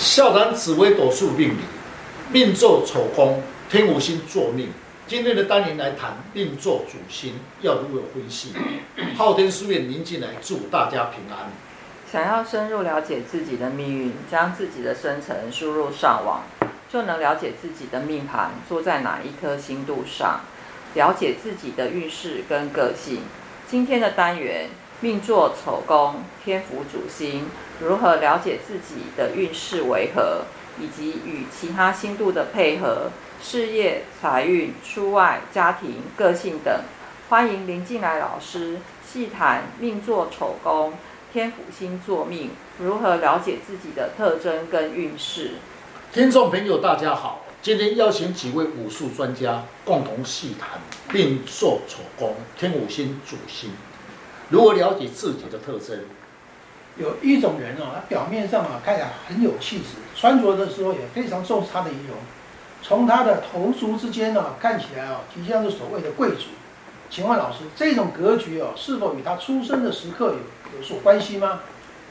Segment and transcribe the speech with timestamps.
[0.00, 1.56] 笑谈紫微斗数命理，
[2.32, 4.70] 命坐丑宫，天五星坐命。
[5.06, 8.54] 今天的单元来谈命坐主星要如何分析。
[9.18, 11.50] 昊天书院宁进来祝大家平安。
[12.10, 16.44] 想要深入了解自己的命运，将自己的生辰输入上网，
[16.90, 20.40] 就能了解自己的命盘坐在哪一颗星度上，
[20.94, 23.18] 了解自己的运势跟个性。
[23.68, 24.70] 今天的单元。
[25.02, 27.46] 命坐丑宫，天府主星，
[27.80, 30.42] 如何了解自己的运势为何，
[30.78, 33.10] 以及与其他星度的配合，
[33.42, 36.82] 事业、财运、出外、家庭、个性等。
[37.30, 40.92] 欢迎林进来老师细谈命坐丑宫，
[41.32, 45.52] 天府星坐命，如何了解自己的特征跟运势。
[46.12, 50.78] 听众朋友，大家好，今天邀请几位武术专家共同细谈
[51.14, 53.70] 命坐丑宫，天府星主星。
[54.50, 55.98] 如何了解自己的特征？
[56.96, 62.16] 有一种人哦，他表面上啊看起来很有气质，穿着的时候也非常重视他的仪容。
[62.82, 66.46] 从他的头足之间呢，看起来哦，极像是所谓的贵族。
[67.08, 71.60] 请问老师，这种格局哦，是否与他出生的时刻有有所关系吗？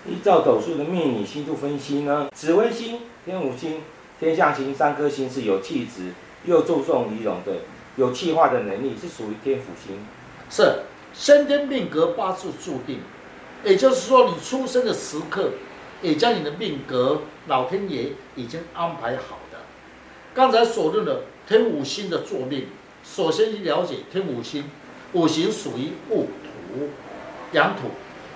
[0.08, 3.82] 依照斗数的命理星度分析呢，紫微星、天府星、
[4.18, 6.14] 天相星三颗星是有气质
[6.46, 7.52] 又注重仪容的，
[7.98, 10.00] 有气化的能力，是属于天府星。
[10.50, 10.84] 是。
[11.14, 13.00] 先天命格八字注定，
[13.64, 15.50] 也就是说，你出生的时刻，
[16.02, 19.58] 也将你的命格老天爷已经安排好的。
[20.34, 22.68] 刚才所论的天五星的坐命，
[23.04, 24.64] 首先去了解天五星，
[25.12, 26.90] 五行属于戊土、
[27.52, 27.90] 阳土，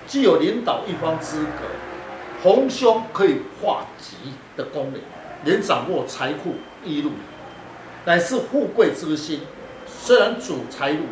[0.06, 2.42] 具有领导一方资格。
[2.42, 4.16] 逢凶可以化吉
[4.56, 5.00] 的功能，
[5.44, 7.12] 能掌握财富、一路，
[8.04, 9.40] 乃是富贵之星。
[9.86, 11.04] 虽然主财路。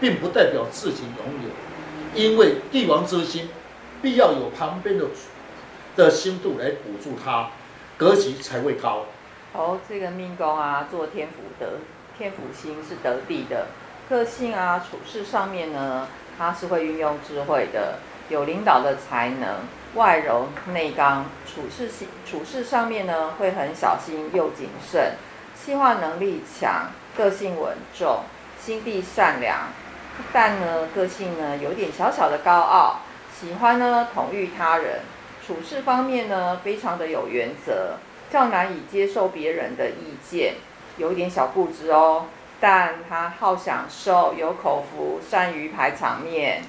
[0.00, 3.48] 并不代表自己拥有，因为帝王之星
[4.00, 5.04] 必要有旁边的
[5.94, 7.50] 的星度来辅助它，
[7.98, 9.06] 格局才会高。
[9.52, 11.80] 哦，这个命宫啊，做天府得
[12.16, 13.66] 天府星是得地的，
[14.08, 16.08] 个性啊，处事上面呢，
[16.38, 17.98] 他是会运用智慧的，
[18.28, 19.58] 有领导的才能，
[19.96, 21.90] 外柔内刚，处事
[22.24, 25.16] 处事上面呢，会很小心又谨慎，
[25.54, 28.20] 计划能力强，个性稳重，
[28.58, 29.58] 心地善良。
[30.32, 33.00] 但呢，个性呢有点小小的高傲，
[33.38, 35.00] 喜欢呢统御他人，
[35.46, 37.96] 处事方面呢非常的有原则，
[38.30, 40.54] 较难以接受别人的意见，
[40.96, 42.26] 有点小固执哦。
[42.62, 46.62] 但他好享受，有口福，善于排场面。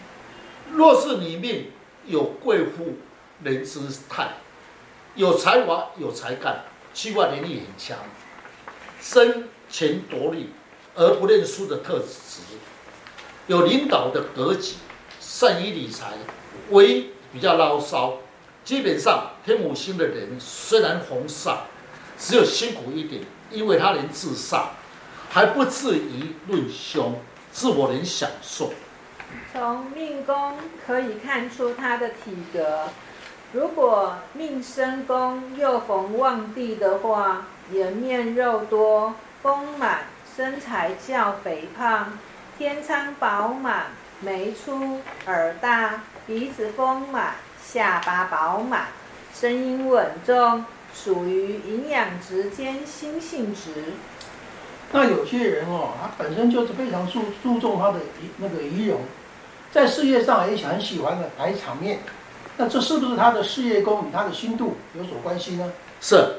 [0.72, 1.66] 若是里面
[2.06, 2.98] 有贵妇
[3.44, 4.30] 人之态，
[5.16, 6.62] 有才华有才干，
[6.94, 7.98] 计划能力很强，
[9.02, 10.54] 争权夺利
[10.96, 12.42] 而不认输的特质。
[13.48, 14.76] 有领导的格局，
[15.20, 16.14] 善于理财，
[16.70, 18.18] 为比较牢骚。
[18.64, 21.58] 基本上，天母星的人虽然逢煞，
[22.18, 24.66] 只有辛苦一点，因为他能制煞，
[25.30, 27.16] 还不至于论凶，
[27.52, 28.72] 自我能享受。
[29.52, 32.90] 从命宫可以看出他的体格，
[33.54, 40.02] 如果命生宫又逢旺地的话，颜面肉多，丰满，
[40.36, 42.20] 身材较肥胖。
[42.62, 43.88] 天仓饱满，
[44.20, 48.90] 眉粗耳大，鼻子丰满，下巴饱满，
[49.34, 50.64] 声音稳重，
[50.94, 53.94] 属于营养值兼心性值。
[54.92, 59.02] 那有些人哦，他本身就是非常注注重他的仪那个仪容，
[59.72, 62.02] 在事业上也很喜欢的排场面。
[62.58, 65.74] 那这是不是他的事业宫与他的心度有所关系呢？
[66.00, 66.36] 是，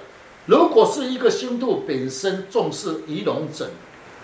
[0.47, 3.69] 如果是一个心度本身重视仪容整。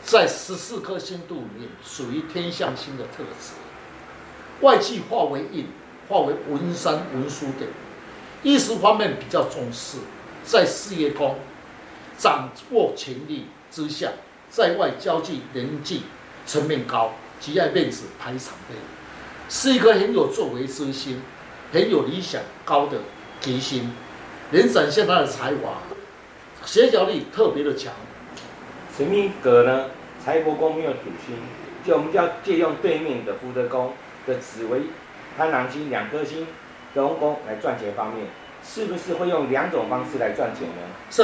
[0.05, 3.53] 在十四颗星度里面，属于天相星的特质，
[4.63, 5.67] 外气化为印，
[6.09, 7.69] 化为文山文书等，
[8.43, 9.99] 意识方面比较重视，
[10.45, 11.39] 在事业宫，
[12.17, 14.11] 掌握权力之下，
[14.49, 16.05] 在外交际人际
[16.47, 18.79] 层面高，极爱面子排场面，
[19.51, 21.21] 是一颗很有作为之星，
[21.71, 22.99] 很有理想高的
[23.41, 23.93] 吉星，
[24.53, 25.83] 能展现他的才华，
[26.65, 27.93] 协调力特别的强。
[28.99, 29.85] 神秘格呢？
[30.25, 31.37] 财帛宫没有主星，
[31.87, 33.93] 就我们就要借用对面的福德宫
[34.27, 34.81] 的紫微、
[35.37, 36.45] 贪狼星两颗星
[36.97, 38.27] 的宫宫来赚钱方面，
[38.65, 40.83] 是不是会用两种方式来赚钱呢？
[41.13, 41.23] 是，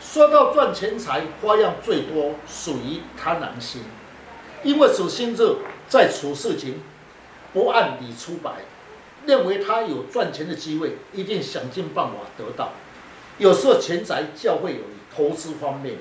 [0.00, 3.82] 说到赚钱财，花样最多属于贪狼星，
[4.64, 5.58] 因为主星座
[5.88, 6.82] 在处事情
[7.52, 8.50] 不按理出牌，
[9.26, 12.72] 认为他有赚钱的机会，一定想尽办法得到。
[13.38, 14.80] 有时候钱财较会有
[15.14, 15.98] 投资方面，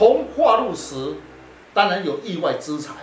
[0.00, 1.16] 红化禄时。
[1.74, 2.94] 当然有意外之财。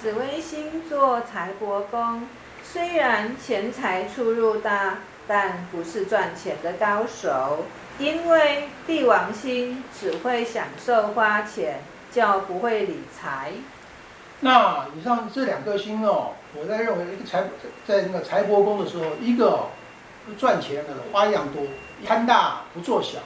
[0.00, 2.28] 紫微星做财帛宫，
[2.62, 7.64] 虽然钱财出入大，但不是赚钱的高手，
[7.98, 11.80] 因为帝王星只会享受花钱，
[12.12, 13.52] 叫不会理财。
[14.38, 17.42] 那以上这两颗星哦，我在认为一个财
[17.84, 19.66] 在那个财帛宫的时候，一个哦
[20.38, 21.64] 赚钱的花样多，
[22.06, 23.18] 贪大不做小。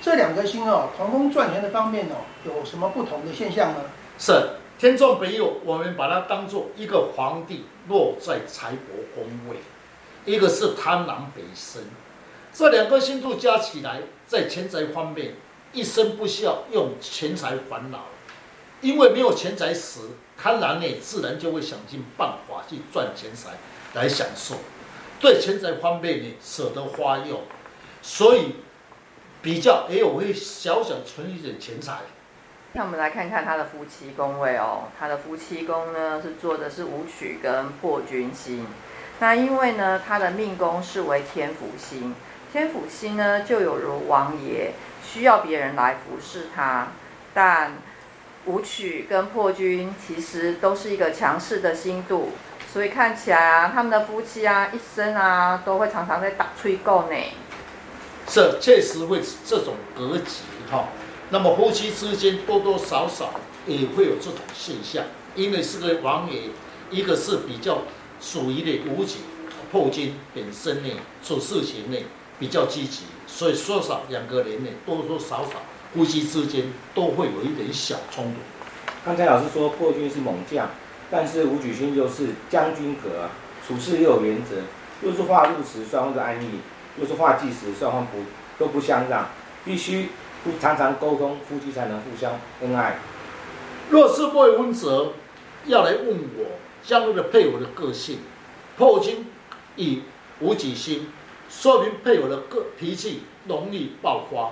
[0.00, 3.80] 这两颗星哦，同工赚钱的方面哦，有什么不同的现象呢？
[4.16, 4.32] 是
[4.78, 9.56] 天众朋友，我们把它当做一个皇帝落在财帛宫位，
[10.24, 11.82] 一个是贪狼北申，
[12.52, 15.34] 这两个星度加起来，在钱财方面，
[15.72, 18.06] 一生不需要用钱财烦恼，
[18.80, 20.00] 因为没有钱财时，
[20.36, 23.50] 贪婪呢自然就会想尽办法去赚钱财
[23.94, 24.54] 来享受，
[25.20, 27.40] 对钱财方面呢舍得花用，
[28.00, 28.54] 所以。
[29.40, 31.98] 比较，哎，我会小小存一点钱财。
[32.72, 38.66] 那我们来看看他的夫妻宫位哦，他的夫妻宫呢是做的是武曲跟破军星。
[39.20, 42.14] 那因为呢，他的命宫是为天府星，
[42.52, 46.88] 天府星呢就有如王爷，需要别人来服侍他。
[47.32, 47.72] 但
[48.44, 52.32] 武曲跟破军其实都是一个强势的星度，
[52.72, 57.16] 所以看起来啊，他们的夫妻啊，一生啊都会常常在打吹够呢。
[58.30, 60.88] 这确实会这种格局哈，
[61.30, 63.32] 那么夫妻之间多多少少
[63.66, 65.04] 也会有这种现象，
[65.34, 66.42] 因为是个王爷，
[66.90, 67.78] 一个是比较
[68.20, 69.20] 属于的武曲
[69.72, 70.90] 破军本身呢，
[71.24, 71.96] 处事情呢
[72.38, 75.62] 比较积极，所以说少两个人呢多多少少
[75.94, 78.40] 夫妻之间都会有一点小冲突。
[79.06, 80.68] 刚才老师说破军是猛将，
[81.10, 83.30] 但是武举星又是将军格啊，
[83.66, 84.56] 处事又有原则，
[85.02, 86.48] 又是化禄时双方的安逸。
[86.98, 88.18] 就是化忌时，双方不
[88.58, 89.28] 都不相让，
[89.64, 90.08] 必须
[90.42, 92.98] 不常常沟通，夫妻才能互相恩爱。
[93.90, 95.12] 若是未婚者，
[95.66, 96.46] 要来问我
[96.82, 98.18] 将来的配偶的个性，
[98.76, 99.26] 破军
[99.76, 100.02] 以
[100.40, 101.08] 无己心，
[101.48, 104.50] 说明配偶的个脾气容易爆发，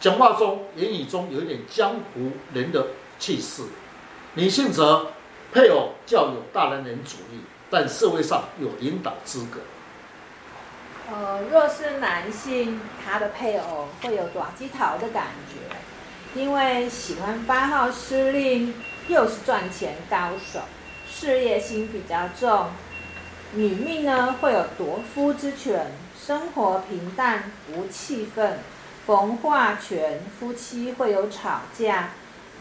[0.00, 2.86] 讲话中言语中有一点江湖人的
[3.18, 3.62] 气势。
[4.34, 5.06] 女性则
[5.52, 7.40] 配偶较有大男人主义，
[7.70, 9.60] 但社会上有领导资格。
[11.08, 18.74] 呃，若是男性，他的配偶会有短鸡头的感觉，因为喜欢发号施令，
[19.08, 20.60] 又是赚钱高手，
[21.08, 22.66] 事业心比较重。
[23.52, 28.54] 女命呢会有夺夫之权，生活平淡无气氛。
[29.06, 32.08] 逢化权，夫妻会有吵架。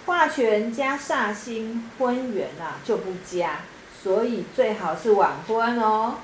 [0.06, 3.62] 化权加煞星，婚缘啊就不佳，
[4.04, 6.18] 所以最好是晚婚哦。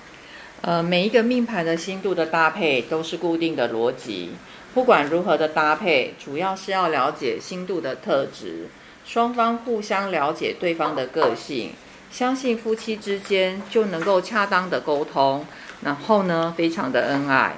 [0.61, 4.29] 呃，每一个命盘的星度的搭配都是固定的逻辑，
[4.75, 8.67] 不管如何的搭配，主要是要了解星度的特质，
[9.03, 11.71] 双方互相了解对方的个性，
[12.11, 15.43] 相信夫妻之间就能够恰当的沟通，
[15.81, 17.55] 然后呢，非常的恩爱。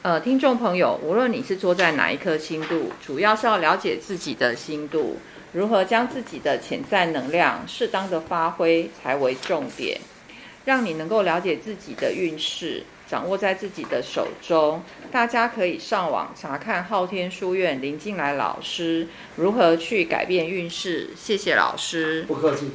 [0.00, 5.18] 呃，听众朋友，无论你是坐在哪一颗星度，主要是要了解自己的星度，
[5.52, 10.00] 如何将自己的潜在能量适当的发挥才为重点。
[10.64, 14.82] 让你能够了解自己的运势，掌握在自己的手中。
[15.12, 19.06] 大家可以上网查看昊天书院林静来老师
[19.36, 21.10] 如何去改变运势。
[21.14, 22.70] 谢谢老师，不客气。